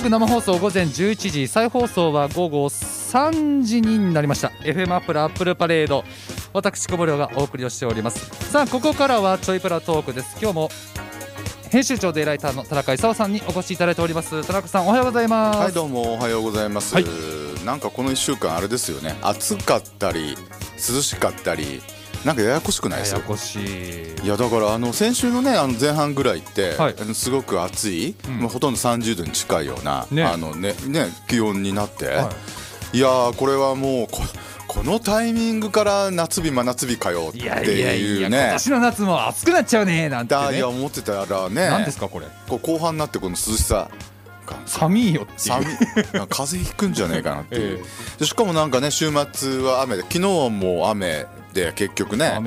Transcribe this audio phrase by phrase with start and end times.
[0.00, 4.48] 国生放送午前11時再放送は午後3時になりました。
[4.62, 6.04] FM アップルアップルパレード
[6.54, 8.50] 私小森がお送りをしております。
[8.50, 10.38] さあここからはちょいプラトークです。
[10.40, 10.70] 今日も
[11.68, 14.42] 編集長でライターの田中勲さんにお越しいただいております。
[14.46, 15.58] 田中さんおはようございます。
[15.58, 17.04] はいどうもおはようございます、はい。
[17.66, 19.16] なんかこの1週間あれですよね。
[19.20, 20.34] 暑かったり
[20.76, 21.82] 涼しかったり
[22.24, 23.18] なんかややこしくないですよ。
[23.18, 24.24] ややこしい。
[24.24, 26.94] いやだからあの先週のねあの前半ぐらいって、はい。
[27.14, 28.40] すごく暑い、うん。
[28.40, 30.24] まあ、ほとんど30度に近いような、ね。
[30.24, 32.30] あのねね気温になって、は
[32.92, 32.98] い。
[32.98, 34.22] い、やーこれはもうこ
[34.66, 38.38] このタイミングから夏日真夏日かよっていうね。
[38.38, 41.68] 今年の夏も暑くなっちゃうねなんてだいねや思ってたらね。
[41.68, 42.26] 何ですかこれ。
[42.48, 43.90] こう後半になってこの涼しさ
[44.46, 44.56] が。
[44.66, 46.26] 寒いよっていう。
[46.28, 47.78] 風邪ひくんじゃないかなっていう、
[48.16, 52.40] えでしかもなんかね週末は雨で昨日も雨で結局ね。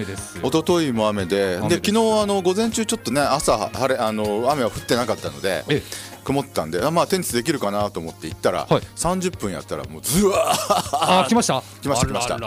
[0.43, 1.57] 一昨日も雨で。
[1.59, 5.81] 雨で昨日あの午前中ちょっとね朝晴れあの雨は降ってなかったのでえ
[6.23, 8.81] 曇ってたんであまあテニスできるかなと思って行ったら、はい。
[8.95, 11.21] 30分やったらもうずわー。
[11.23, 11.61] あ来ました？
[11.81, 12.39] 来ました来ました。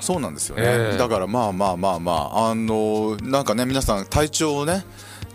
[0.00, 0.96] そうなんですよね、ええ。
[0.98, 4.84] だからまあまあまあまああのなんかね皆さん体調をね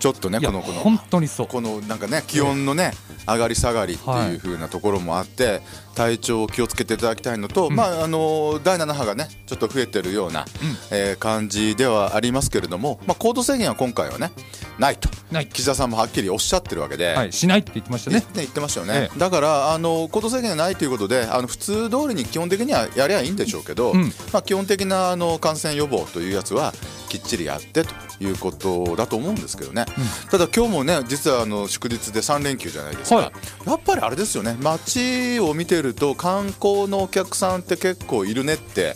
[0.01, 1.47] ちょっとねこのこの本当にそう。
[1.47, 2.91] このなんかね気温のね
[3.27, 5.61] 上がり下がりっていう風なところもあって
[5.93, 7.75] 体調を気をつけていただきたいのと、ん。
[7.75, 10.45] まああの第7波がねちょっと増えてるような、
[10.89, 14.31] えー感じではありますけれども、まあ、行動制限は今回はね
[14.79, 15.07] ないと。
[15.31, 17.13] ない岸田さんもはっきりおっしゃってるわけで。
[17.13, 18.21] はいしないって言ってましたね。
[18.21, 19.19] ね言ってましたよね、え。
[19.19, 24.11] だからあの行動制限がないということであの普通通りに基本的にはやりゃいいんでしょうけど、うん。
[24.33, 26.73] まあ、基本的なあの感染予防というやつは
[27.09, 27.93] きっちりやってと
[28.23, 29.85] いうことだと思うんですけどね、
[30.29, 33.31] ただ今日もね実はあの祝日で3連休じゃないですか、は
[33.65, 33.69] い。
[33.69, 34.57] やっぱりあれですよね。
[34.59, 38.95] 街を見てると観光のお客さんって結構いるねって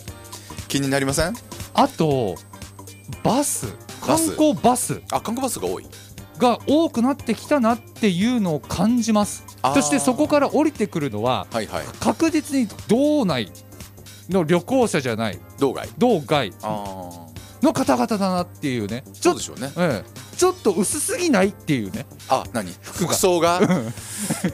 [0.68, 1.34] 気になりません？
[1.74, 2.36] あと
[3.22, 3.66] バス。
[4.00, 4.30] 観バス。
[4.32, 5.02] 光バス。
[5.12, 5.86] あ観光バスが多い。
[6.38, 9.44] が多くなってきたなっていうのを感じます。
[9.74, 11.84] そしてそこから降りてくるのははいはい。
[12.00, 13.50] 確実に道内
[14.28, 15.88] の旅行者じゃない道外。
[15.98, 17.26] 道外あ
[17.62, 19.04] の方々だなっていうね。
[19.06, 19.72] あちょっそうでしょうね。
[19.76, 22.70] ええちょっと薄すぎないっていうね、あ何？
[22.70, 22.78] が。
[22.82, 23.60] 服装が？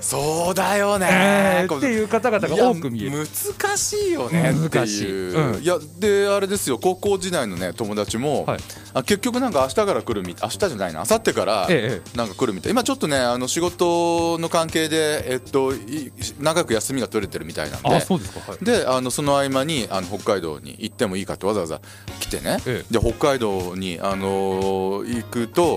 [0.01, 3.27] そうだよね、こええっていう方々が多く見える。
[3.61, 5.03] 難しいよねって難しい。
[5.05, 5.63] いう、うん。
[5.63, 6.79] いやであれですよ。
[6.79, 8.61] 高校時代のね友達も、はい。
[8.95, 17.89] あ結局なんか明日から来るみ明日じゃないな明後日からええなんか来るみたい今ちょっとねあの仕事の関係でえっとい長く休みが取れてるみたいなんで。
[17.89, 18.53] あそうですか。
[18.53, 18.65] はい。
[18.65, 21.81] であのその合間にあの北海道に行ってもいいかってわざわざ
[22.21, 22.85] 来てね、え。
[22.91, 25.72] で北海道に、あのー行くと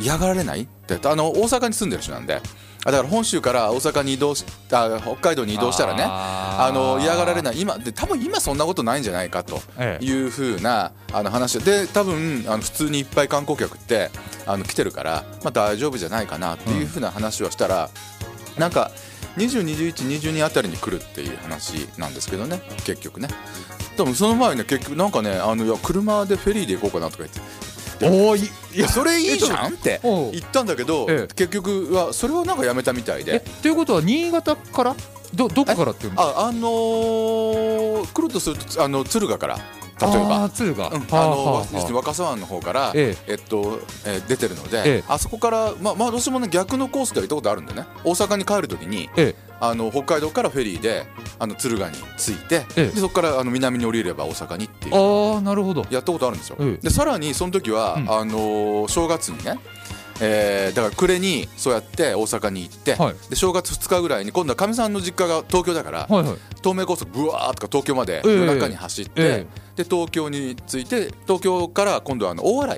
[0.00, 2.40] 嫌がられないってあの大阪に住んでる人なんで。
[2.84, 7.60] あだから本州から大阪に移動しあ北海道に移動したらねああの嫌がられい、ない。
[7.60, 10.04] 今で多分今そんなことないんじゃないかとええ。
[10.04, 14.10] いうふうなあの話で多分あの普通にいっぱい観光客って
[14.46, 17.90] あの来てるから、まあ、大丈夫じゃないかなっていうふうな話をしたら、
[18.56, 18.92] なんか
[19.36, 23.28] 202122あたりに来るっていう話なんですけどね結局ね。
[23.96, 27.40] 多分その前ね結局なんかねあのいや車でフェリーで行こうかなとか言って
[28.02, 28.44] おー
[28.74, 29.72] いいやそれいいじゃん？
[29.74, 30.00] って。
[30.02, 31.34] 言ったんだけど、ええ。
[31.34, 33.40] 結局はそれはなんかやめたみたいえで。
[33.62, 34.96] ということは新潟から？
[35.34, 36.22] どどこからっていうの？
[36.22, 40.44] ああのー来るとするとあの敦賀から例えば。
[40.44, 41.02] 敦賀、うん。
[41.10, 41.66] あの
[41.96, 43.34] 若狭湾の方から、ええ。
[43.34, 45.04] っとえー出てるので、ええ。
[45.08, 47.84] あそこから、まあ、まあ私もね逆のコースでは行ったことあるんでね。
[48.04, 51.06] 大阪に帰る時にえあの北海道からフェリーで
[51.38, 52.86] あの敦賀に着いて、ええ。
[52.88, 54.94] でそこからあの南に降りれば大阪にっていう。
[54.94, 55.86] ああなるほど。
[55.90, 56.56] やったことあるんですよ。
[56.60, 56.82] ええ。
[56.82, 58.10] でさらにその時は、うん。
[58.10, 59.58] あのー正月にね
[60.20, 63.14] えーだから暮れにそうやって大阪に行って、はい。
[63.30, 66.36] で正月2日ぐらいに今度はかみさんの実家が東京だから、はいはい。
[66.62, 68.32] 東名高速ブワーとか東京までええ。
[68.32, 69.46] 夜中に走って、え。
[69.76, 72.76] で東京に着いて東京から今度はあの大洗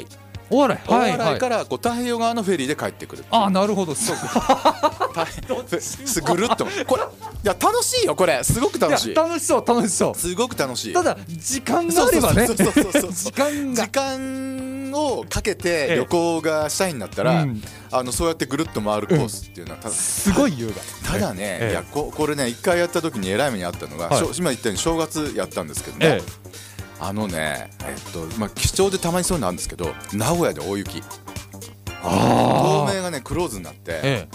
[0.50, 0.88] お笑い。
[0.88, 1.20] 大はいはい。
[1.20, 3.94] 洗からこう太平洋側のフェリーで帰ってくるああなるほど。
[3.94, 4.16] そう。
[5.14, 5.80] 大変。
[5.80, 6.66] すぐるっと。
[6.86, 7.06] これい
[7.44, 8.42] や楽しいよこれ。
[8.42, 9.14] すごく楽しい。
[9.14, 10.18] 楽しそう楽しそう。
[10.18, 10.92] すごく楽しい。
[10.92, 12.46] ただ時間があればね。
[12.50, 13.84] 時間が。
[13.84, 17.62] 時間をかけえてえ旅行がしたいんだったら、うん。
[17.92, 21.70] あのそうやってぐるっと回るコースっていうのはただすごい優雅ただね、ええ。
[21.72, 24.24] いやここれね一回やった時にえらい目にあったのが、はい。
[24.36, 26.22] 今言ったように正月やったんですけどね、え
[27.00, 31.02] あのねえっとまあ貴重でたまにそういうのあるんですけど名古屋で大雪。
[32.02, 34.28] あ透明がねクローズになって、え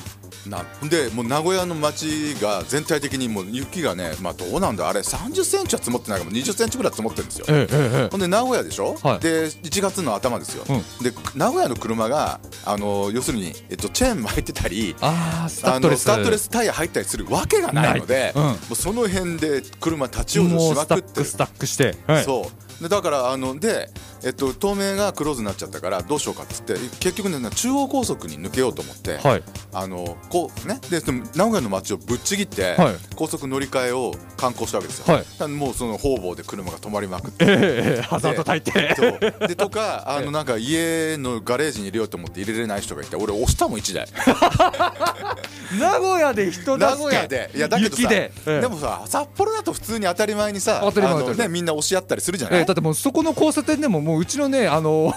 [0.47, 7.45] なでもう名古屋の街が全体的にもう雪がねまあどうなんだあれ30センチは積もってないかも20センチぐらい積もってるんですよ。
[7.49, 9.19] えええええほんで名古屋でしょ、はい。
[9.19, 11.03] で1月の頭ですよ、うん。
[11.03, 16.05] で名古屋の車があの要するに、えっと、チェーン巻いてたりああスタあッドレス。
[16.07, 18.43] のスタッドレスタイヤ入ったりするわけがないので、うん。
[18.43, 22.83] もうその辺で車立ち往生しまくってスタックして、はい、そう。
[22.83, 23.89] でだからあので、
[24.25, 29.43] えっと、東名がクローズになっちゃったからどうしようかっつって結局ね中央高速に抜けようと思って、はい。
[29.71, 30.79] あのこうね。
[30.89, 30.99] で
[31.35, 32.95] 名古屋の街をぶっちぎって、はい。
[33.15, 35.51] 高速乗り換えを観光したわけですよ、はい。
[35.51, 37.45] もうその方々で車が止まりまくって。
[37.47, 39.47] ええハザード焚いて。
[39.47, 44.07] でとかあの なんか家のガレージに入れようと思って入れれない人がいて俺押したもん1台。
[45.79, 47.51] 名古屋で人名古屋で。
[47.53, 48.61] いやだけどさ雪で、ええ。
[48.61, 55.13] でもさ札幌だと普通に当たり前にさあのね、みんな押し合ったりするじゃない、ええだってもうそこの交差点でももううちのねあの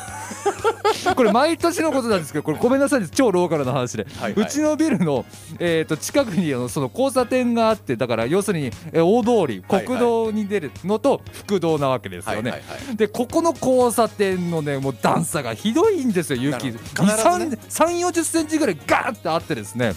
[1.17, 3.13] これ毎年のことなんですけどこれごめんなさいです。
[3.13, 4.45] 超ローカルな話で、はいはい。
[4.45, 5.25] うちのビルの、
[5.59, 12.63] えー、と近くにその交差点があってだから要するに、えー大通り国道に出るのと副道なわけですよね。
[12.95, 16.73] でここの交差点のねもう段差がひどいんですよ雪。
[16.73, 16.79] ね。
[16.99, 19.95] 3 4 0センチぐらいガーってあってですね。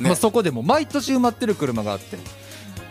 [0.00, 2.16] まあ、そこでもう毎年埋まってる車があって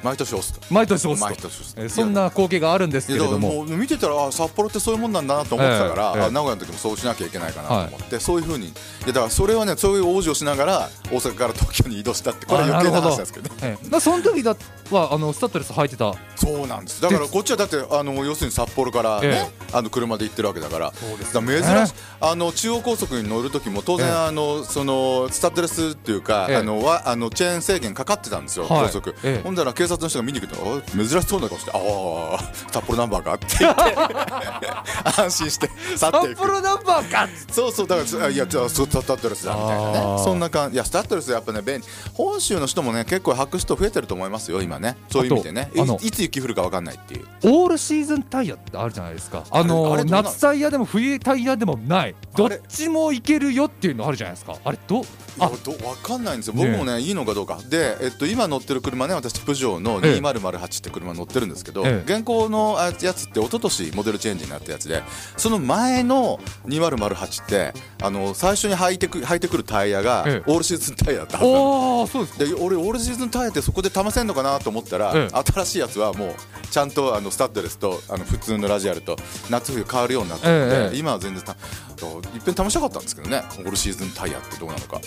[0.08, 3.66] 毎年押すと毎年押すと毎年押すえーそんな光景があるんですけれども。
[3.66, 6.28] 見てたらあ札幌ってそういうもんなんだなと思ってたから、ええええ。
[6.28, 8.72] あ名古屋の時もそうしなきゃいけないかなと思って、そういうふうにい
[9.02, 13.56] やだからそれはねそういう往生しながら大阪から東京に移動したってこれは余計な話なんですけどね。
[13.62, 13.84] ええ。
[13.84, 14.56] だからその時だ
[14.92, 16.14] はあのスタッドレス履いてた。
[16.36, 17.02] そうなんです。
[17.02, 20.94] だからこっちはだってあの要するに札幌からね、えあの車で行ってるわけだから。
[20.94, 21.94] そうですだから珍しい。
[22.20, 24.14] あの中央高速に乗る時も当然、ええ。
[24.14, 26.56] あのそのスタッドレスっていうか、ええ。
[26.58, 28.86] あのはあのチェーン制限かかってたんですよ、はい。
[28.88, 29.44] 高速、ええ。
[29.44, 33.82] ほんだら警察の人が見に来てあ珍しそうな顔して「ああ札幌ナンバーか?」って言って
[35.22, 36.36] 安心して去っていく。
[36.36, 37.28] 札幌ナンバーか？
[37.52, 41.84] そうそうだからあいやじゃあスタッドレスだみたいなねそんな感じいやスタッドレスやっぱね便利。
[42.14, 44.98] 本州の人もね結構履く人増えてると思いますよ今ね。
[45.10, 45.72] そういう意味でね。
[46.02, 47.26] いつ雪降るか分かんないっていう。
[47.44, 49.44] オールシーズンタイヤってあるじゃないですか。
[49.50, 52.16] あの夏タイヤでも冬タイヤでもない。
[52.36, 54.56] どっちもいけるよっていうのあるじゃないですか。
[54.64, 55.06] あれど
[55.40, 56.54] あど分かんないんですよ。
[56.56, 57.60] 僕もねいいのかどうか。
[57.70, 60.20] で、えっと、今乗ってる車ね私プジョーのええ。
[60.20, 62.12] 2008って車乗ってるんですけど、ええ。
[62.12, 65.04] 現行のあやつって一昨年モデルチェンジになったやつで
[65.36, 70.52] その前の2008ってあの最初に履いてく履いてくるタイヤが、ええ。
[70.52, 72.46] オールシーズンタイヤだったはずなのおーそうですか。
[72.46, 75.44] で俺オールシーズンタイヤってそこで試せんのかなと思ったら、ええ。
[75.52, 76.36] 新しいやつはもう
[76.70, 79.18] ちゃんとあのスタッドレスとあの普通のラジアルと
[79.50, 80.98] 夏冬変わるようになってるので、ええ。
[80.98, 85.02] 今は全然たいっぺん試したかったんですけどねオールシーズンタイヤってどうなのか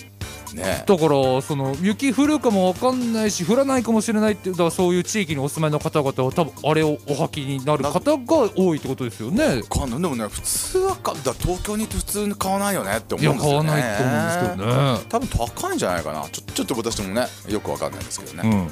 [0.55, 0.85] ね。
[0.87, 9.62] だからその雪降るかもわかんないし降らないかもしれないっていうだそういう地域にお住まいの方々は多分あれをお履きになる方が多いってことですよね。
[9.62, 13.70] かでもね普通はかだ東京に行って普通に買わないよねって思うんですよね。
[13.70, 15.00] わないと思うんですけどね。
[15.08, 16.29] 多分高いんじゃないかな。
[16.31, 18.70] ちょちょっと私もねよくわかんないですけどね、うん。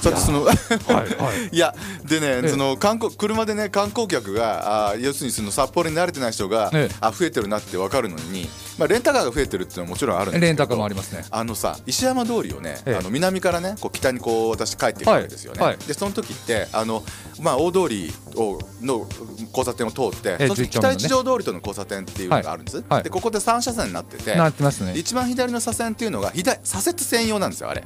[0.00, 1.48] さてそのはいはい。
[1.54, 1.74] いや
[2.04, 2.48] でね、ええ。
[2.48, 6.94] その観光車でね観光客があー要するにその札幌に慣れてない人が、ええ。
[7.00, 10.46] あ増えてるなって分かるのに、まあ、レンタカーが増えてるっていうのはもちろんあるんですけど。
[10.46, 11.24] レンタカーもありますね。
[11.30, 12.96] あのさ石山通りをね、ええ。
[12.96, 15.86] あの南からねこう北にこう私帰っていくわけですよね、はいはい。
[15.86, 17.02] でその時ってあの、
[17.40, 19.06] まあ、大通りをの
[19.48, 20.96] 交差点を通って、ええその時11丁目のね。
[20.96, 23.02] 北一条通りとの交差点っていうのがあるんです、はい。
[23.02, 24.94] でここで3車線になっててなってますね。
[24.96, 27.84] 一番左の左線っていうのが左左折専用なんですよあれ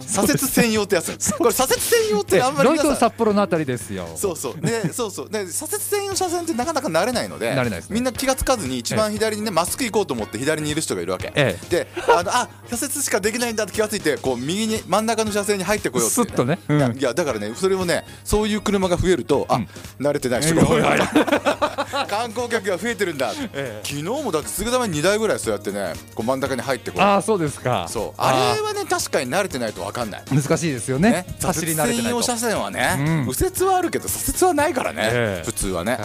[0.00, 1.34] 左折専用ってやつ。
[1.34, 4.08] これ左折専用ってあんまりロイト皆さん札幌のあたりですよ。
[4.16, 4.60] そうそう。
[4.60, 5.30] でそうそう。
[5.30, 7.94] で左折専用車線ってなかなか慣れないので慣れないですね。
[7.94, 16.58] みんな気がつかずに一番左にねまっすぐ行こうと思って左にいる人がいるわけ、えであのあ左折しかできないんだって気がついてこう右に真ん中の車線に入ってこようって、スッとね。
[16.68, 16.98] うん。
[16.98, 19.60] いやだからねそれをねそういう車が増えるとあ、
[19.98, 20.82] 慣れてない人が多い。
[20.82, 21.06] な
[22.08, 27.08] 観光客が増えてるんだ、 え昨日もだってすぐために2台ぐらいそうやってねこう真ん中に入ってこよう。
[27.08, 27.86] ああそうですか。
[27.88, 28.20] そう。
[28.20, 30.24] あれはね確かに慣れてないと分かんない。
[30.30, 31.10] 難しいですよね。
[31.10, 32.22] ね、走り慣れてないと。
[32.22, 33.26] 車線はね、うん。
[33.26, 35.46] 右折はあるけど左折はないからね、ええ。
[35.46, 35.98] 普通はね、は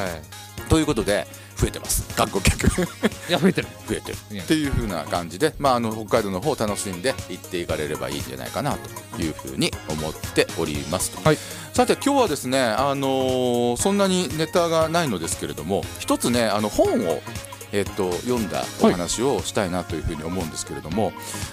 [0.69, 1.27] ということで
[1.58, 2.03] 増えてます。
[2.15, 2.69] 観光客。
[2.69, 2.86] 増い
[3.29, 3.67] いや増えてる。
[3.91, 4.17] えてる。
[4.41, 8.77] っていう風な感じで、まあ、あの北海道の方を楽しんで行っていかれればいいんじゃないかな
[9.15, 11.38] というふうに思っておりますと、はい。
[11.74, 17.22] さて今日はですね、あのーそんなにネタがないのですけれども一つねあの本を
[17.71, 21.11] えっと読んだお話をしたいなというふうに思うんですけれども、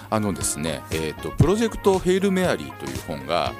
[0.09, 3.53] あのですね、えっとプロジェクト「ヘイル・メアリー」という本が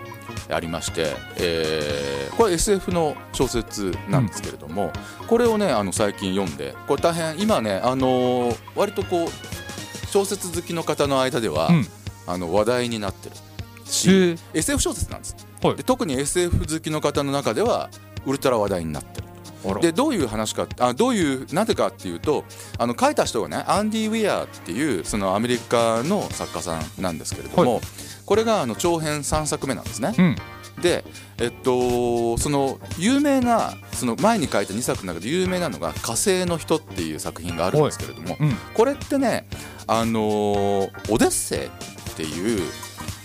[0.50, 4.94] ありまして、えーこれ SF の小説なんですけれども、
[5.28, 11.88] これをねあの最近読んでこれ大変今ね、あのー割とこう小説好きの方の間では、うん。
[12.30, 15.76] あの話題になってるへしー SF 小説なんです、はい。
[15.78, 17.90] で特に SF 好きの方の中では
[18.26, 19.27] ウルトラ話題になってる
[19.76, 22.44] でどういう話かあどういうなぜかっていうと
[22.78, 27.82] あの書いた人がねアンディ・ウィアーっていうそのアメリカの作家さんなんですけれども、
[28.26, 30.14] これがあの長編3作目なんですね。
[30.18, 30.36] うん。
[30.82, 31.04] で
[31.40, 38.56] えっとその有名なその前に書いた2作の中で有名なのが「火星の人」っていう作品があるんですけれども、うん。
[38.74, 39.48] これってね
[39.88, 41.70] あのーオデッセイっ
[42.16, 42.62] ていう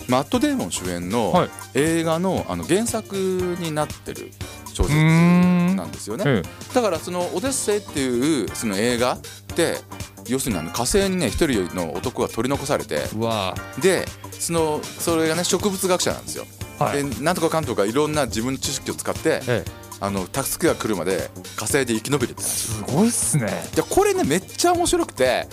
[0.08, 1.50] マット・デーモン主演のはい。
[1.74, 3.14] 映画のあの原作
[3.60, 4.30] になってる
[4.72, 4.94] 小説
[5.76, 6.42] なんですよね、え
[6.74, 9.18] だからその「オデッセイ」っていうその映画っ
[9.54, 9.78] て
[10.28, 13.02] 要するにあの火星にね一人の男が取り残されて
[13.80, 14.06] で
[14.38, 16.46] そのそれがね植物学者なんですよ、
[16.78, 17.04] はい。
[17.04, 19.82] でなんとかかんとかいろんな自分の知識を使ってええ。
[20.00, 23.46] あの助けが来るまで火星で生き延びるってすごいっすね。
[23.76, 25.46] でこれねめっちゃ面白くて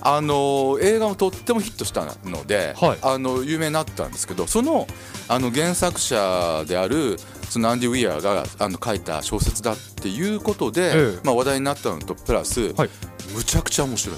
[0.00, 2.98] あの映画もとってもヒットしたので、はい。
[3.02, 4.86] あの有名になったんですけどその
[5.26, 7.18] あの原作者である
[7.48, 11.20] そのアンディ・ウィアーがあの書いた小説だっていうことで、ええ。
[11.24, 12.90] まあ、話題になったのとプラス、はい。
[13.34, 14.16] むちゃくちゃ面白い。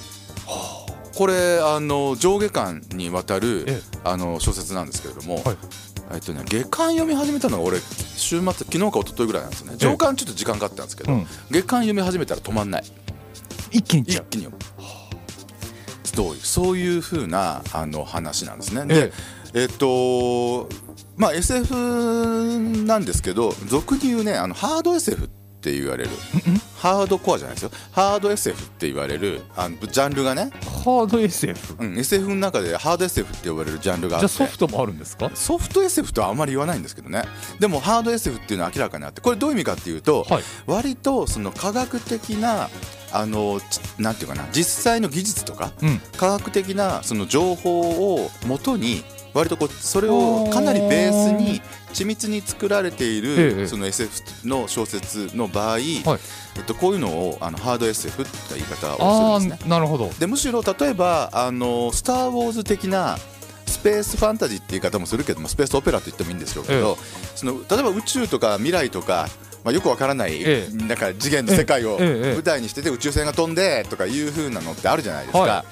[1.15, 5.57] これあの上下巻にわたるえあの小説なんですけれども、はい。
[6.15, 9.75] えっとね、下巻読み始めたのが俺週末昨日か一昨日ぐらいなんですね。
[9.77, 11.27] 上巻ちょっと時間かかったんですけど、うん。
[11.51, 12.85] 下巻読み始めたら止まんない。
[13.71, 14.79] 一気に一気に読む。
[16.05, 18.87] そういうそういう風なあの話なんですね。
[18.87, 19.13] で
[19.55, 20.69] えっと
[21.19, 21.75] まあ SF
[22.87, 25.29] なんですけど俗に言うねあのハード SF っ
[25.61, 26.11] て言われる。
[26.77, 27.71] ハードコアじゃないですよ。
[27.91, 30.53] ハード SF って言われるあのジャンルがね、
[30.85, 34.29] ハード SF うん、SF の中でハード SF って呼ばれるジャンルがあって。
[34.29, 35.29] じゃあソフトもあるんですか？
[35.35, 37.25] ソフト SF とはあまり言わないんですけどね。
[37.59, 39.21] でもハード SF っていうのは明らかにあって。
[39.21, 40.43] これどういう意味かっていうと、はい。
[40.69, 42.71] 割とその科学的な
[43.13, 46.01] あのちなんていうかな実際の技術とかうん。
[46.17, 49.03] 科学的なその情報をもとに
[49.35, 51.61] 割とこうそれをかなりベースに
[51.93, 53.55] 緻密に作られていええ。
[53.61, 55.83] るその SF の小説の場合、はい。
[56.57, 59.67] えっと、こういうのをあのハード SF って言い方あをするんですね。
[59.67, 60.11] あなるほど。
[60.19, 63.19] でむしろ例えばあの「スター・ウォーズ」的な
[63.67, 66.99] スペースファンタジーって言い方もするけどもスペースオペラって言ってもいいんですけど、
[67.37, 69.29] その例えば宇宙とか未来とか、
[69.63, 70.75] まあ、よくわからない、ええ。
[70.75, 75.65] なんか次元の世界を舞台にしてて宇宙船が飛んでとかいう風なのってあるじゃないですか。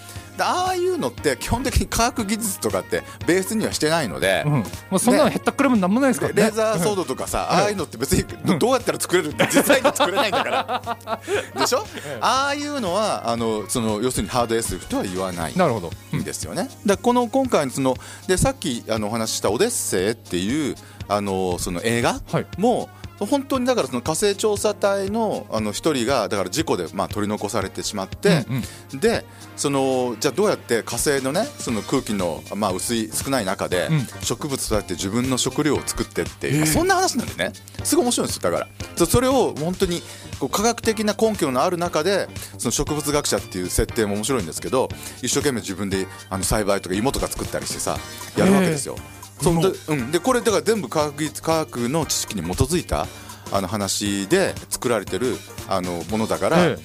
[0.44, 4.52] ああいうのって基本的に科学技術とかってベースにはしてないので、うん。
[4.52, 4.62] ま
[4.92, 6.42] あそんなのへったくれもなんもないですからね。
[6.42, 11.20] レーザーソードとかさ、ああいうのって別にどどうやったら作れるって実際に作れないんだから。
[11.60, 11.86] でしょ、
[12.20, 16.62] ああいうのはあのその要するにハード SF とは言わないなるほどんですよね。
[16.62, 20.74] だからこの今回のそのでさっきあのお話しした「オデッセイ」っていう
[21.08, 22.46] あのその映画はい。
[22.58, 22.88] も
[23.18, 28.62] 本当にだからその火星調査隊のあの一人がだから事故でまあ取り残されてしまって、うん
[28.94, 29.00] うん。
[29.00, 29.24] で
[29.56, 34.06] そのじゃあどうやって火星のねその空気のまあ薄い少ない中でうん。
[34.22, 37.52] 植物とやって自分の食料を作ってっていう、ええそんな話なんでね。
[37.84, 38.68] すごい面白いんですよだから。
[38.96, 40.02] そそれを本当に
[40.38, 44.88] こう科学的な根拠のある中でその植物学者っていう設定も面白いんですけど
[45.22, 47.96] 一生懸命自分であの栽培とか芋とか作ったりしてさ
[48.36, 48.96] やるわけですよ。
[49.40, 53.06] そうでうん、でこれだから全部科学科学の知識に基づいた
[53.52, 55.36] あの話で作られてる
[55.68, 56.78] あのものだから、え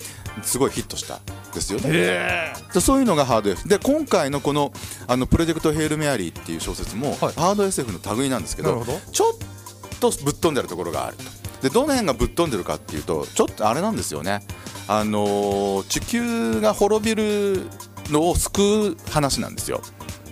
[0.43, 1.19] すごいヒットしたん
[1.53, 1.89] ですよね。
[1.91, 4.71] えでそういうのがハード SF で今回のこの
[5.07, 7.33] あの「プロジェクト・ヘイル・メアリー」っていう小説も、はい。
[7.33, 11.23] ハード SF の類なんですけどちょっとぶっ飛んでるところがあると。
[11.61, 14.45] でどの辺がぶっ飛んでるかっていうとちょっとあれなんですよね。
[14.87, 17.67] あのー地球が滅びる
[18.09, 19.81] のを救う話なんですよ。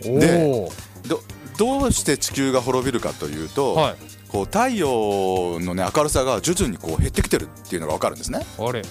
[0.06, 0.74] おで
[1.14, 1.22] お
[1.60, 3.96] どどうして地球が滅びるかというと、はい。
[4.30, 8.46] こう太陽の、ね、明るさが徐々にこう減ってきてるっていうのが分かるんですね。
[8.58, 8.82] あれ。
[8.82, 8.88] で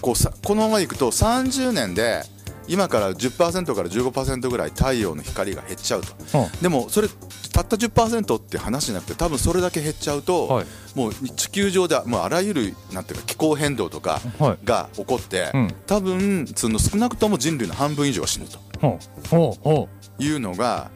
[0.00, 2.22] こうさこのままいくと30年で
[2.68, 6.08] 今から10%から15%ぐらい太陽の光が減っちゃうと。
[6.38, 6.50] うん。
[6.62, 7.08] でもそれ
[7.52, 10.66] たった10%って話じゃなくて多分それだけ減っちゃうと、はい。
[10.94, 14.58] もう地球上ではもうあらゆるなんていうか気候変動とかはい。
[14.64, 15.74] が起こって、うん。
[15.86, 19.88] 多分その少なくとも人類の半分以上が死ぬとほうほうほ
[20.18, 20.90] いうのが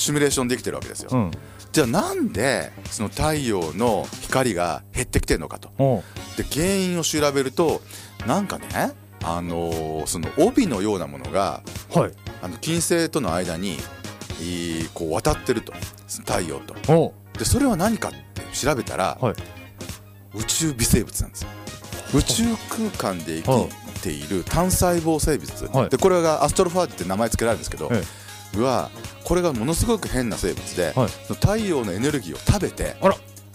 [0.00, 1.30] シミュレーションできてるわけですよ、ううん。
[1.72, 5.70] じゃあなんでその太陽の光が減ってきてるのかと。
[5.76, 6.02] ほ
[6.36, 7.82] で原因を調べると
[8.26, 8.92] なんかね
[9.22, 11.62] あのーその帯のようなものが
[11.94, 12.12] うはい。
[12.42, 13.76] あの金星との間に
[14.40, 15.74] いいこう渡ってると。
[16.08, 16.74] 太陽と。
[16.86, 19.34] ほでそれは何かって調べたら、はい。
[20.34, 21.50] 宇宙微生物なんですよ。
[22.14, 25.90] 宇宙空間で生きている単細胞生物、はい。
[25.90, 28.02] でこれがアストロファージって名前付けられるんですけど、え
[28.58, 28.90] は
[29.24, 31.08] これがものすごく変な生物で、はい。
[31.34, 32.96] 太陽のエネルギーを食べて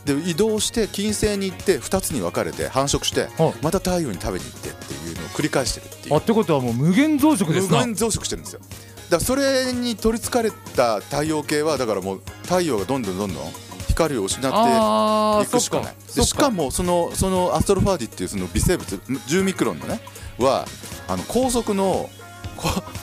[0.06, 3.54] で移動して金星に行って2つに分かれて繁殖してはい。
[3.62, 6.16] また太陽に食べに行ってっていうのを繰り返してるっていう。
[6.16, 7.80] あってことはもう無限増殖ですな。
[7.80, 8.62] 無限増殖してるんですよ。
[9.10, 13.54] だそれに取りつかれた太陽系はだからもう太陽がどんどんどんどん
[13.88, 15.96] 光を失っていくしかない。
[16.16, 20.00] でしかもそのそのアストロファージっていうその微生物10ミクロンのね
[20.38, 20.66] は
[21.08, 22.10] あの高速のこ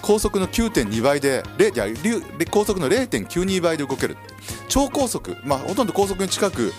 [0.01, 4.21] 高速の9.2倍で0いや流高速の0.92倍で動けるって。
[4.69, 5.37] 超高速。
[5.45, 6.73] まあほとんど高速に近く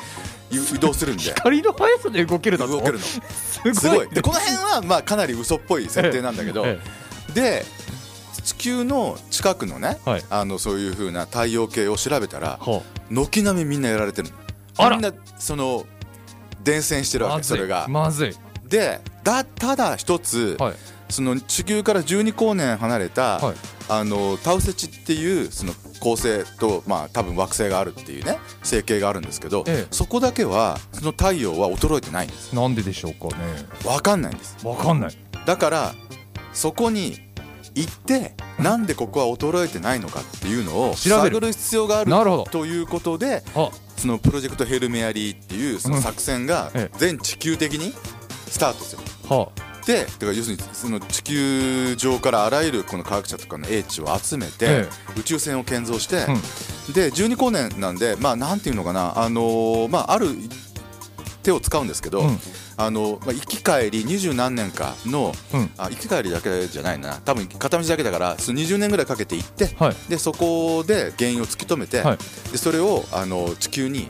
[0.52, 1.24] 移移動するんで。
[1.36, 2.72] 光の速さで動けるだと？
[2.72, 3.00] 動けるの。
[3.06, 4.10] すすごい。
[4.10, 6.80] でこの辺はまあかなり嘘っぽい設定なんだけど、え
[7.34, 7.66] で
[8.44, 10.24] 地球の近くのね、はい。
[10.30, 14.30] あのそういう風な太陽系を調べたらは軒並みみんなやられてる
[14.80, 15.86] みんなその
[16.64, 17.86] 伝染してるわけそれが。
[17.88, 18.36] まずい。
[18.68, 20.76] でだただ一つ、はい
[21.14, 23.56] その地球から12光年離れた、はい。
[23.90, 29.88] あのタウセチっていうその恒星と、まあ、多分惑星があるっていうね星系があるんですけど、ええ。
[29.92, 32.54] そこだけはその太陽は衰えてないんです。
[32.56, 33.44] なんででしょうかね。
[33.84, 34.58] 分かんないんです。
[34.66, 35.18] わかんない。
[35.46, 35.94] だから
[36.54, 37.20] そこに
[37.76, 41.36] 行ってなんでここは衰えてないのかっていうのを調べる。
[41.36, 42.12] 探る必要がある
[42.50, 43.70] ということであ。
[43.98, 46.98] そのプロジェクトヘルメアリーっていうその作戦がええ。
[46.98, 47.94] 全地球的に
[48.48, 49.04] スタートする。
[49.30, 49.50] は
[49.86, 54.88] でだから要するにその地球上からあらゆるこの科学者とかの英知を集めて、え
[55.18, 56.26] 宇宙船を建造して、
[56.88, 56.94] うん。
[56.94, 60.28] で12光年なんでまあなんていうのかなあのーまあある
[61.44, 62.38] 手を使うんですけど、うん。
[62.76, 65.70] あのまあ、行き帰り二十何年かの、うん。
[65.78, 67.18] あ行き帰りだけじゃないな。
[67.18, 69.96] 多分片道だけだからその20年ぐらいかけて行ってはい。
[70.10, 72.18] でそこで原因を突き止めて、はい。
[72.52, 74.10] でそれをあの地球に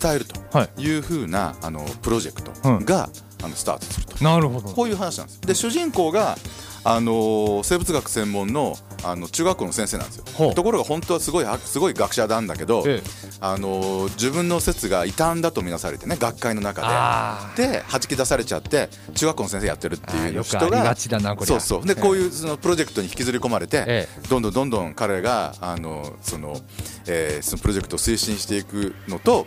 [0.00, 0.82] 伝えるとはい。
[0.82, 2.84] いうふうなあのプロジェクトうん。
[2.84, 3.10] が、
[3.42, 4.24] あのスタートすると。
[4.24, 4.68] なるほど。
[4.68, 6.36] こういう話なんですで主人公が
[6.84, 10.54] あの生物学専門のあの中学校の先生なんですよ。
[10.54, 13.08] ところが本当はすごいすごい学者なんだけど、ええ。
[13.40, 21.86] あの自分の説が異端だとみなされてね学会の中あでで弾き出されちゃって中学校の先生やってるってあいう人がそうそう。
[21.86, 22.02] でええ。
[22.02, 26.60] こういうそのプロジェクトに引きずり込まれて、えどんどんどんどん彼があのその、
[27.06, 29.46] えーそのプロジェクトを推進していくのと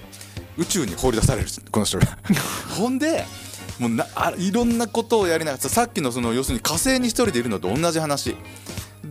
[0.58, 2.18] 宇宙に放り出されるこの人が。
[2.78, 3.26] ほんで
[3.82, 8.36] もうなあいろんなことをやりながらさっきのその要するに火星に一人でいるのと同じ話。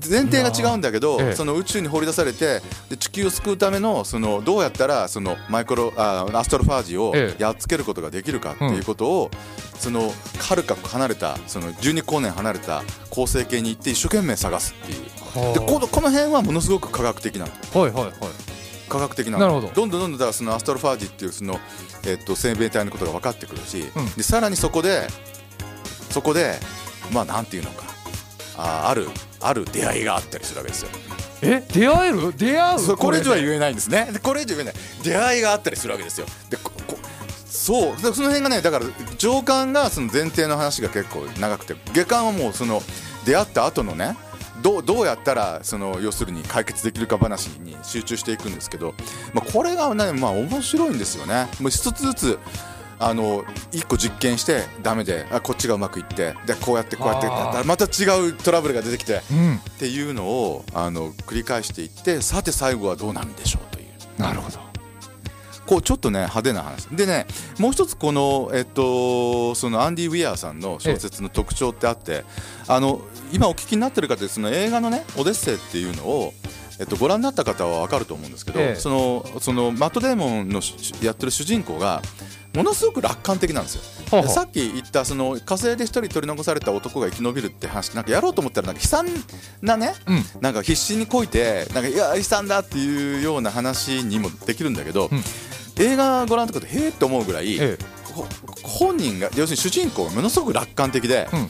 [0.09, 1.35] 前提が違うんだけど、ええ。
[1.35, 7.43] その宇宙に放り出されてで地球を救うためのそのどうやったらそのマイクロあアストロファージをええ。
[7.43, 9.31] やっつけることができるかっていうことを、
[9.79, 14.99] そのはるか離れたその12光年離れた恒星系に行って一生懸命探すっていう。
[15.41, 15.59] はあ。
[15.59, 17.47] でこのこの辺はものすごく科学的な。
[17.47, 18.60] のはいはいはい
[18.91, 19.39] 科学的なの。
[19.39, 19.73] なるほど。
[19.73, 21.59] どんどんどんどんだからそのアストロファージっていうその、
[22.05, 24.13] えっと、生命体のことが分かってくるし、うん。
[24.17, 25.07] でさらにそこで
[26.11, 26.59] そこで
[27.11, 27.89] まあなんていうのか。
[28.63, 29.09] あある
[29.41, 30.91] ある出会いがあったりするわけですよ。
[31.41, 31.65] え？
[31.73, 32.37] 出会える？
[32.37, 32.79] 出会う？
[32.79, 34.11] そうこれ以上はえ言えないんですね。
[34.13, 34.75] でこれ以上言えない。
[35.03, 36.27] 出会いがあったりするわけですよ。
[36.51, 36.99] でここ
[37.47, 37.97] そう。
[37.97, 38.85] でその辺がねだから
[39.17, 42.83] 上巻がその前提の話が結構長くて下巻はもうその
[43.25, 44.15] 出会った後のね
[44.63, 48.95] どうどうやったらその要するに解決できるか話に集中していくんですけど、
[49.33, 51.49] まあ、これがねまあ面白いんですよね。
[51.61, 52.39] もう一つずつ
[52.99, 57.65] あの一個実験してダメであこっちがうまくいってでこうやってこうやってあー。
[57.65, 59.57] また違うトラブルが出てきてうん。
[59.57, 64.21] っていうのをあの繰り返していってさて最後はどうなるんでしょうという。
[64.21, 64.59] なるほど。
[65.67, 66.87] こうちょっとね派手な話。
[66.89, 67.27] でね
[67.59, 72.25] もう一つこのえっとそのアンディ・ウィアーさんの小説の特徴ってあって
[72.67, 73.01] あの
[73.33, 76.35] 今お聞きになってる方でその映画のね「オデッセイ」っていうのを
[76.81, 78.75] えっと、ご覧になった方は分かると思うんですけど、ええ。
[78.75, 82.01] そのそのマット・デーモンのしやってる主人公が
[82.55, 83.83] ものすごく楽観的なんですよ。
[84.11, 84.29] ほうほう。
[84.29, 89.07] でさっき言ったその火星で一人取り残された男が生き延びるって話なんかやろうと思ったらなんか悲惨
[89.61, 90.25] なね、うん。
[90.41, 95.23] なんか必死にこいてなんかいや悲惨だっていうような話にもできるんだけど、うん。
[95.85, 97.79] 映画ご覧とかでへえって思うぐらい、え
[98.15, 98.27] ほ
[98.63, 101.41] 本人が要するに主人公がものすごく楽観的で、うん。
[101.41, 101.49] まあ、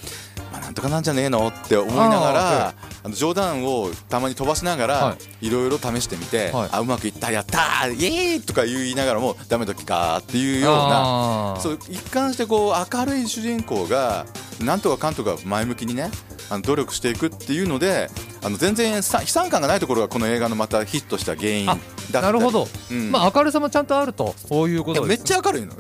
[0.70, 5.50] なんとかなんじゃねえのって思いながあらあの冗談をたまに飛ばしながら、、はい。
[5.50, 6.68] ろいろ試してみて、はい。
[6.70, 14.26] あうまくいったやったーイエーイとか言いながらもダメ時かっていうようなそう一貫してこう明るい主人公が
[14.60, 16.08] なんとかかんとか前向きにね
[16.50, 18.08] あの努力していくっていうので
[18.44, 21.78] あの全然さ悲惨感がないところがこの映画のまたヒットした原因だあっ
[22.12, 22.18] た。
[22.18, 23.10] りなるほど、うん。
[23.10, 25.74] まあ明るさもちゃんとあるとそういうこいやめっちゃ明るいの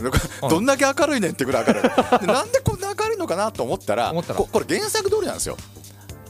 [0.48, 1.82] どんだけ明るいねんってぐらい明るい。
[1.82, 2.60] でなんで
[3.30, 5.56] かなと思ったらここれ原作通りなんですよ。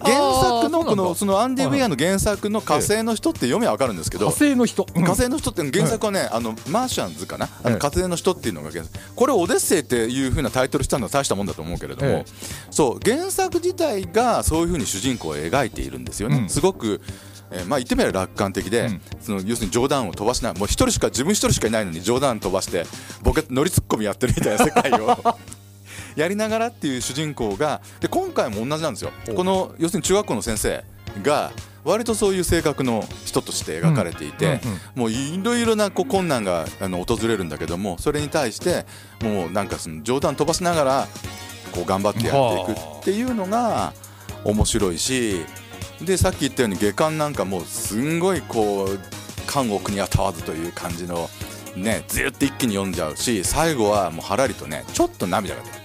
[0.02, 8.98] 原作のこのそのアンディ・ウィアの原作の火星の人って読めば分かるんですけ火ど星の人、火星の人って原作はね、あのマーシャンズかな、あのええ火星の人っていうのが原作。
[9.14, 12.30] これオデッセイっていう風なタイトルしたのは大したもんだと思うけれども、ええ
[12.70, 16.48] そう原作自体がそういう風に主人公を描いているんですよね、うん。
[16.48, 17.02] すごく、
[17.50, 19.00] えーまあ言ってみれば楽観的で、うん。
[19.20, 22.84] その要するに冗談を飛ばしないもう一人しか自分一人しかいないのに冗談飛ばして
[23.22, 25.18] ボケ乗りツッコミやってるみたいな世界を
[26.16, 29.12] やりながらっていう主人公がで今回も同じなんですよ。
[29.34, 30.84] この要するに中学校の先生
[31.22, 31.52] が
[31.84, 34.60] 割とそういう性格の人として描かれていて、
[34.94, 38.84] もういろいろなこう困難があの訪れるんだけどもそれに対して
[39.22, 41.08] もうなんかその冗談飛ばしながら
[41.72, 43.92] こう頑張ってやっていくっていうのが
[44.44, 45.44] 面白いし
[46.02, 48.98] でさっき言ったように下巻なんかもうすんごいこう
[49.46, 51.28] 漢奥にはたわずという感じの
[51.76, 55.79] ねずっと一気に読んじゃうし最後はもうはらりとねちょっと涙が出る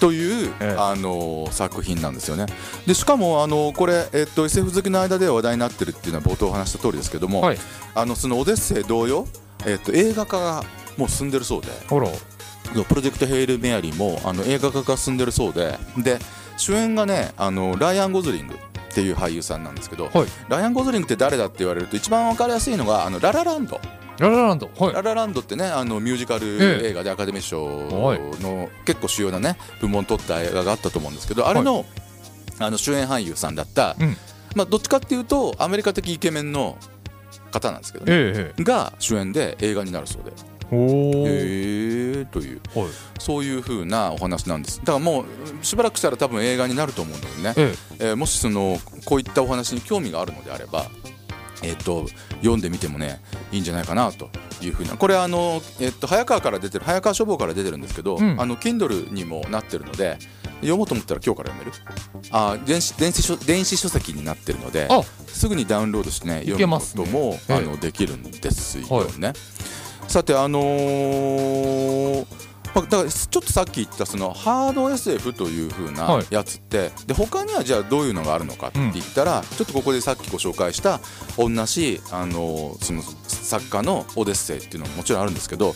[0.00, 0.76] という、ええ。
[0.78, 2.46] あの作品なんですよね。
[2.86, 7.58] でしかもあのこれ、えっと、SF 好きの間では話題になってるっていうのは冒頭お話した通りですけども、はい。
[7.94, 9.28] あのそのオデッセイ同様
[9.66, 10.64] えっと映画化が
[10.96, 11.68] もう進んでるそうで。
[11.88, 15.78] プロジェクトヘイル・メアリーもあの映画化が進んでるそうで。
[15.98, 16.18] で
[16.56, 18.58] 主演がねあのライアン・ゴズリングっ
[18.94, 20.26] ていう俳優さんなんですけど、はい。
[20.48, 23.80] ライアン・ゴズリングって誰だって言われると一番分かりやすいのがあのララランド
[24.20, 24.70] ララランド。
[24.78, 24.94] はい。
[24.94, 26.88] ララランドってねあのミュージカルええ。
[26.90, 28.20] 映画でアカデミー賞はい。
[28.42, 31.84] の結構主要なね部門取った映画があったと思うんですけどあれの,、
[32.58, 34.16] あの主演俳優さんだった、うん。
[34.54, 36.76] まあ、どっちかっていうとアメリカ的イケメンの
[37.50, 40.32] 方なんですけどね、ええが主演で映画になるそうで。
[40.72, 42.88] へえというはい。
[43.18, 44.78] そういう風なお話なんです。
[44.78, 45.24] だからもう
[45.64, 47.74] しばらくしたら多分映画になると思うんだけどね、え。
[47.98, 50.86] えーもしそのこういったお話に興味があるのであれば、
[51.62, 52.06] えっと
[52.38, 53.20] 読んでみてもね
[53.52, 54.96] いいんじゃないかなというふうな。
[54.96, 58.40] これあの、えっと早川から出てる早川書房から出てるんですけど、うん。
[58.40, 60.18] あの Kindle にもなってるので
[60.60, 61.78] 読もうと思ったら今日から読める。
[62.32, 67.56] あ電子電子書電子書籍になってるのであすぐにダウンロードしてねい読むことも、ええ。
[67.56, 69.20] あのできるんですよはい。
[69.20, 69.32] ね。
[70.08, 76.26] さてあのーまあだからちょっとさっき言ったそのハード SF という風なはい。
[76.30, 81.00] やつって、で他にはじゃあどういうのがあるのかって言ったら、ちょっとここでさっきご紹介した
[81.36, 85.74] 同じ、あのーその作家の「オデッセイ」っていうのももちろんあるんですけど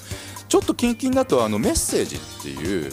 [0.48, 2.92] ちょっと近々だとあのメッセージっていう、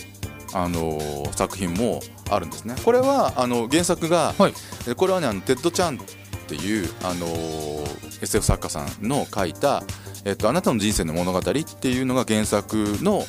[0.54, 2.76] あのー作品もあるんですね。
[2.84, 4.54] これはあの原作が、はい。
[4.88, 6.04] えこれはねあのテッド・チャンっ
[6.48, 9.84] ていう、あのー SF 作家さんの書いた、
[10.26, 13.26] えっと「あなたの人生の物語」っていうのが原作の、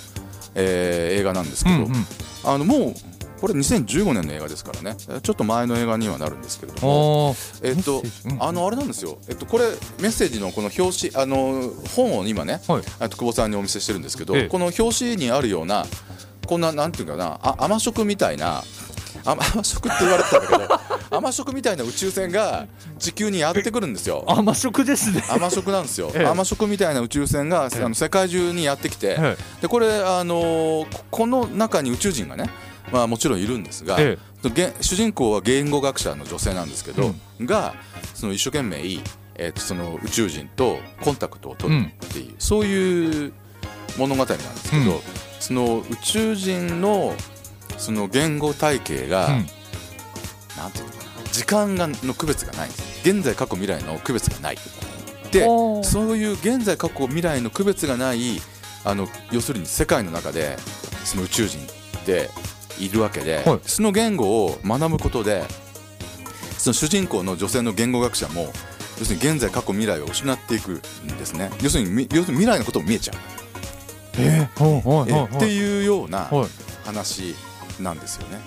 [0.55, 2.07] えー映画なんですけど、うんうん。
[2.45, 2.95] あのもう
[3.41, 4.97] これ2015年の映画ですからね。
[4.97, 7.35] ちょっと前の映画にはなるんですけれども。
[7.37, 8.43] あえっとうん。
[8.43, 9.65] あのあれなんですよ、えっと、これ
[10.01, 12.83] メッセージのこの表紙あの本を今ね、はい。
[13.01, 14.49] あと久保さんにお見せしてるんですけど、ええ。
[14.49, 15.87] この表紙にあるような
[16.47, 18.63] こんななんていうかなあ甘食みたいなあ
[19.25, 22.67] 甘食って言われてたんだけど甘食みたいな宇宙船が
[22.99, 24.25] 地球にやってくるんですよ。
[24.27, 25.23] 甘食ですね。
[25.29, 26.27] 甘食なんですよ、ええ。
[26.27, 27.85] 甘食みたいな宇宙船が、ええ。
[27.85, 32.51] あの世界中にやってきて、えでこれ、あのーここの中に宇宙人がね、
[32.91, 34.19] まあ、もちろんいるんですが、え
[34.55, 37.75] げ主人公は言語学者の女性なんですけど、が
[38.15, 38.79] その一生懸命、
[39.37, 43.33] えーとその宇宙人とコンタクトを取るっていう、そういう
[43.99, 45.01] 物語なんですけど、うん。
[45.41, 47.15] その宇宙人の
[47.83, 49.33] その言語体系が、うん。
[50.57, 52.69] なんていうのかな時間がの区別がない。
[53.03, 54.59] 現在過去未来の区別がない。
[55.33, 58.39] でそういう現在過去未来の区別がない
[58.85, 60.59] あの要するに世界の中で
[61.05, 62.29] その宇宙人って
[62.79, 63.61] いるわけで、はい。
[63.65, 65.43] その言語を学ぶことで
[66.59, 68.53] その主人公の女性の言語学者も
[69.01, 70.81] 要するに現在過去未来を失っていくん
[71.19, 71.51] ですね。
[71.61, 73.17] 要するにみ要するに未来のことも見えちゃう、
[74.19, 76.49] えーえっていうようなはい。
[76.85, 77.35] 話
[77.81, 78.41] なんですよね。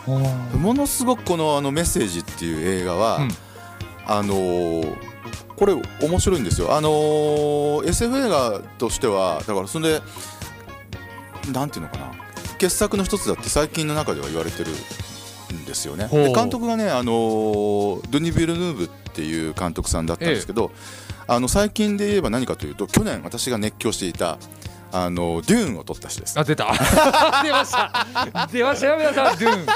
[0.57, 3.29] ものすごくこのあのメッセージっていう映画は、うん
[4.07, 4.95] あのー
[5.55, 6.75] これ面白いんですよ。
[6.75, 10.01] あのー SF 映画としてはだからそれで
[11.53, 12.11] なんていうのかな
[12.57, 16.07] 傑作の一つだって最近の中では言われてるんですよね。
[16.11, 20.71] で監督がねあのードゥニ・ビルヌーブっていう監督さんだったんですけど、
[21.27, 24.37] あの最近で言えば何かというと去年私が熱狂していた
[24.97, 26.39] あのデューンを撮った人です。
[26.39, 26.71] あ出た。
[27.43, 28.47] 出ました。
[28.49, 29.37] 出ましたよ皆さん。
[29.37, 29.65] ドゥーン。
[29.65, 29.71] デ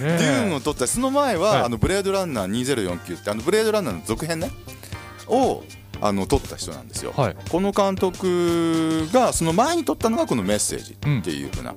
[0.00, 0.86] ューンンを撮った。
[0.86, 1.62] その前は、はい。
[1.64, 4.52] あのブレードランナー2049ってあのブレードランナーの続編ね
[5.26, 5.64] を
[6.00, 7.36] あの撮った人なんですよ、はい。
[7.48, 11.74] この監督がその前に撮ったのがこの「メッセージ」っていうふうな、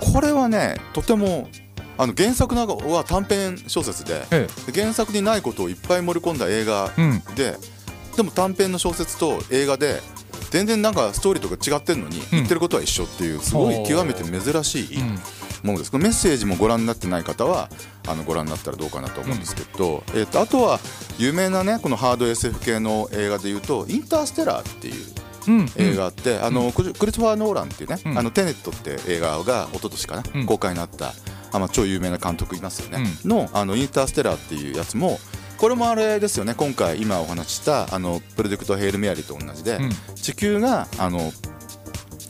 [0.00, 1.50] これはねとても
[1.98, 7.22] あの原作のは短編小説でえで原作にないことをいっぱい盛り込んだ映画えうん。
[7.34, 7.56] で
[8.16, 10.00] でも短編の小説と映画で
[10.54, 15.18] 全然なんかストーリーとか違ってるのに、言ってることは一緒っていうすごい極めて珍しい、うん。
[15.64, 15.90] ものです。
[15.90, 17.68] このメッセージもご覧になってない方は
[18.06, 20.78] あのご覧になったらどうかなと思うんですけど、えー、とあとは
[21.18, 24.94] 有名なねこのハード SF 系の映画でいうと「インターステラー」っていう
[25.48, 25.70] うん。
[25.76, 28.18] 映画あって、あのクリクリストファー・ノーランっていうね「うん。
[28.18, 30.46] あのテネット」って映画が一昨年かな、うん。
[30.46, 31.14] 公開になった
[31.50, 35.18] あ、まあ、超有名な監督いますよね、のあの「インターステラー」っていうやつも
[35.58, 36.54] これもあれですよね。
[36.56, 39.90] 今回今お話ししたあのプロジェクト「ヘイル・メアリー」と同じで、うん。
[40.16, 41.32] 地球があの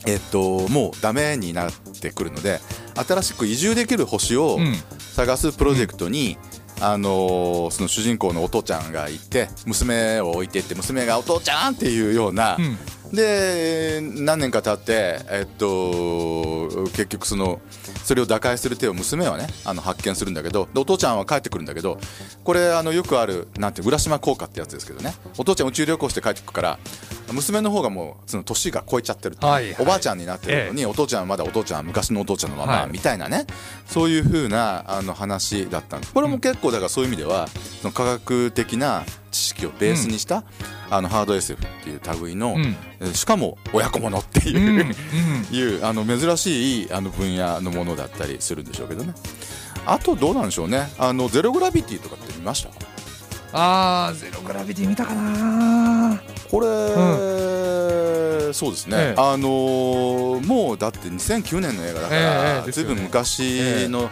[0.05, 2.59] えっともうダメになってくるので
[2.95, 4.75] 新しく移住できる星をうん。
[5.15, 6.37] 探すプロジェクトに、
[6.81, 12.77] あのーその主人公のお父ちゃんがいて娘を置いていって娘が「お父ちゃん!」っていうような、うん。
[13.15, 17.61] で何年か経って、えっと、結局その
[18.05, 21.97] それを打開する手を娘はねあの発見するんだけどでお父ちゃんは帰ってくるんだけど
[22.43, 25.13] これあのよくあるなんて浦島効果ってやつですけどね。
[25.37, 26.79] お父ちゃん宇宙旅行して帰ってくるから
[27.33, 29.81] 娘の方がもうその年が超えちゃってる、はいはい。
[29.81, 33.47] おばあちゃんになってるのに、お父ちゃんはまだお父ちゃんは昔のお父ちゃんのまま、はいみたいなね
[33.87, 36.13] そういう風なあの話だったんです。
[36.13, 37.47] これも結構だからそういう意味では
[37.81, 40.43] その科学的な知識をベースにした、
[40.89, 42.75] あのハード SF っていう類の、うん。
[42.99, 44.79] えーしかも親子ものっていう、うん。
[44.79, 44.95] うん。
[45.51, 49.13] いうあの珍しいあの分野のものだったりするんでしょうけどね。
[49.85, 50.89] あとどうなんでしょうね。
[50.97, 52.69] あのゼログラビティとかって見ました？
[53.57, 56.19] あーゼログラビティ見たかな。
[56.49, 56.67] これ、
[58.53, 59.21] そうですね、ええ。
[59.21, 64.09] あのーもうだって2009年の映画だから、ずいぶん昔の、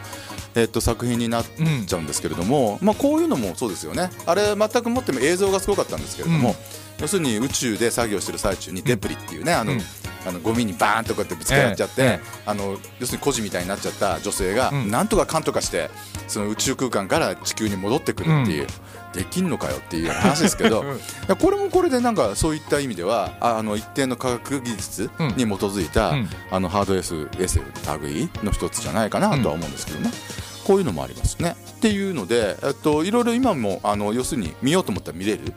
[0.55, 4.09] えっと作品になっうんちゃうんですけれども、まあ、こういうのもそうですよね。
[4.25, 6.55] あれ全くもっても映像がすごかったんですけれども、うん
[6.99, 9.81] 要するに宇宙で作業してる最中にデブリっていうねあの、うん。
[10.25, 12.07] あのゴミにバーンとこうやってぶつけられちゃって、ええ。
[12.07, 14.91] ええあの要するに孤児みたいになっちゃった女性が、うん。
[14.91, 15.89] なんとかかんとかして
[16.27, 18.67] その宇宙空間から地球に戻ってくるっていう、
[19.13, 20.83] できんのかよっていう話ですけど、
[21.39, 26.29] これもこれでなんかそういった意味ではああの一定の科学技術に基づいた、うん。
[26.51, 27.65] あのハード S SF
[28.01, 30.11] 類の一つじゃないかなとは思うんですけどね、
[30.63, 31.55] こういうのもありますね。
[31.77, 35.53] っていうので、えっと、いろいろ今もあの要するに見ようと思ったら見れる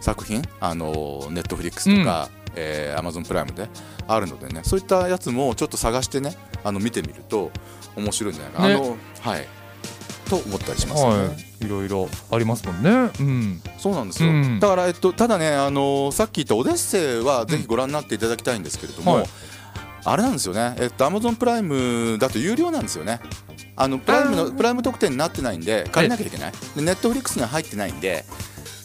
[0.00, 3.68] 作品あのネットフリックスとか、えー、Amazon プライムで
[4.06, 7.50] あるのでねそういったやつもちょっと探してねあの見てみると
[7.96, 8.74] 面白いんじゃないかな、ね。
[8.74, 9.46] あのはい。
[10.28, 11.10] と思ったりしますね。
[11.10, 11.24] は
[11.62, 11.64] い。
[11.64, 13.10] いろいろありますもんね。
[13.18, 13.62] うん。
[13.78, 14.60] そうなんですよ、うん。
[14.60, 19.26] だから、えっと、ただね、あのさっき言った「オデッセイ」はぜひご覧になっていただきたいんですけれども、はい
[20.10, 23.20] あれなんですよね、えっと、Amazon プライムだと有料なんですよね。
[23.76, 26.52] あのプライムのプライム特典になってないんで借りなきゃいけない。
[26.74, 28.24] でネットフリックスには入ってないんで。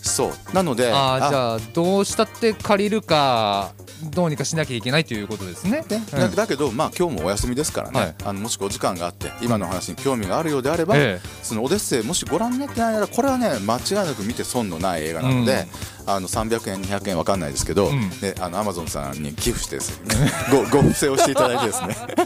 [0.04, 0.54] そう。
[0.54, 3.72] なのであーじあゃあどうしたって借りるか
[4.04, 5.84] どうにかしなきゃいけないということですね。
[5.90, 6.04] ね。
[6.14, 6.20] うん。
[6.20, 8.16] だだけど、まあ今日もお休みですからね、はい。
[8.26, 15.66] あのもしお時間があって今の話に興味があるようであれば、えそのオデッセイもしご覧になってないならこれはね間違いなく見て損のない映画なので、
[16.06, 18.10] あの300円200円わかんないですけど、うん。
[18.22, 20.16] ねあのアマゾンさんに寄付してですね
[20.52, 21.98] ごご不正をしていただいてですね。
[22.10, 22.26] え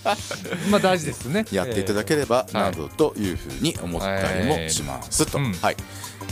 [0.70, 1.44] まあ大事ですね。
[1.52, 2.58] やっていただければええ。
[2.58, 5.76] などというふうに思ったりもしますと、うんはい。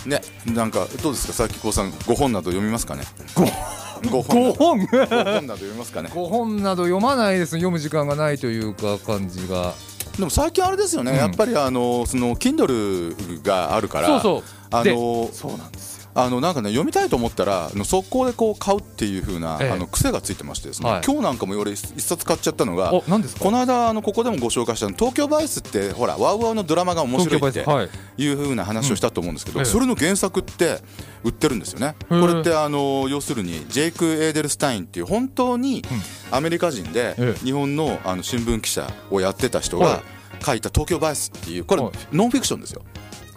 [0.04, 1.32] ねなんかどうですか？
[1.32, 3.02] さっきこうさん5本など読みますかね
[3.34, 4.80] ？5 5本本。
[4.80, 6.10] 5本など読みますかね。
[6.12, 9.74] 5本など読まないです読む時間がないというか感じが。
[10.18, 11.16] でも最近あれですよね、うん。
[11.18, 14.06] やっぱりあのその Kindle があるから。
[14.08, 14.42] そうそう。
[14.70, 19.70] あでのそうなんですよあのなんかね読みたいと思ったら速攻でこう買うっていう風な、ええ。
[19.70, 21.02] あの癖がついてましてですね、はい。
[21.04, 23.44] 今日なんかも俺一一冊買っちゃったのがお何ですか？
[23.44, 27.88] この間あのここでもご紹介した東京バイスってほらワウワウのドラマが面白いってはい。
[28.16, 29.66] いう風な話をしたと思うんですけど、うん。
[29.66, 29.70] ええ。
[29.70, 30.78] それの原作って
[31.22, 31.96] 売ってるんですよね。
[32.08, 35.82] これってあの要するにジェイク・エーデルスタインっていう本当に
[36.30, 37.44] アメリカ人でええ。
[37.44, 40.02] 日本のあの新聞記者をやってた人はが
[40.42, 41.92] 書いた東京バイスっていうこれはい。
[42.12, 42.82] ノンフィクションですよ。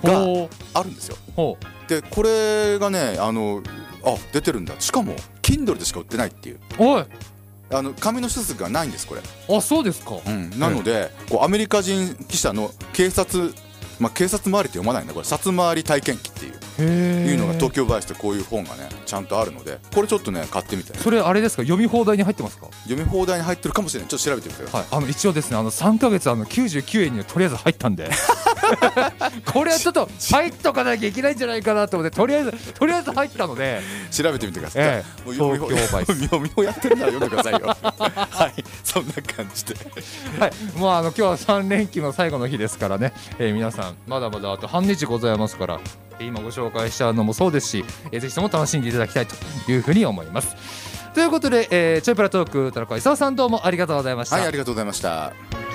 [0.02, 1.18] があるんですよ。
[1.96, 3.62] ほでこれがねあの
[4.04, 4.76] あ出てるんだ。
[4.80, 6.60] しかも Kindle でしか売ってないっていう。
[6.80, 7.06] うおい。
[7.72, 9.22] あの紙の書籍がないんですこれ、
[9.56, 10.16] あそうですか。
[10.26, 13.54] うん、なので、こうアメリカ人記者の警察
[14.00, 15.14] まあ警察回りって読まないんだ。
[15.14, 16.46] これ札回り体験記って
[16.84, 21.64] いうのが東京バイスってこういう本がねちゃんとあるのでこれちょっとね買ってみてそれあれですか？
[21.64, 22.68] 読み放題に入ってますか？
[22.84, 24.10] 読み放題に入ってるかもしれない。
[24.10, 28.10] ちょっと調べてみてください、はい、あの一応ですねあの3か月あの99円にはとりあえず入ったんで。
[29.52, 37.66] これはちょっと入っとかなきゃいけないんじゃないかなと思ってとりあえずとりあえず入ったので、調べてみてください、ええ、もう読み東京バイス放読みをやってるなら読んでくださいよ。
[37.82, 38.64] はい。
[38.84, 39.76] そんな感じで。
[40.40, 45.80] はい、もうあの今日は3連休の最後の日ですからね、えー皆さんまだまだあと半日ございますから
[46.20, 49.36] えー今ご紹介したのもそうですし、えーぜひとも楽しんでいただきたいと
[49.72, 50.56] いうふうに思います。
[51.14, 54.36] ということで、えー、ちょいプラトーク田中功さんどうもありがとうございました。
[54.36, 55.69] はいありがとうございました